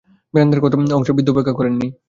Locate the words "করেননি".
1.57-1.87